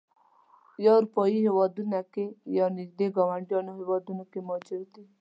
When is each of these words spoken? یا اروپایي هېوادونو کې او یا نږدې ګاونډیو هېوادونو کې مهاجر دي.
یا 0.83 0.91
اروپایي 0.97 1.37
هېوادونو 1.45 2.01
کې 2.13 2.25
او 2.33 2.51
یا 2.57 2.65
نږدې 2.79 3.07
ګاونډیو 3.17 3.59
هېوادونو 3.79 4.23
کې 4.31 4.39
مهاجر 4.47 4.81
دي. 4.93 5.03